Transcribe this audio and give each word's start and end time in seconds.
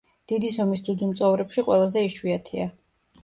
დიდი 0.29 0.47
ზომის 0.53 0.81
ძუძუმწოვრებში 0.87 1.63
ყველაზე 1.69 2.05
იშვიათია. 2.07 2.67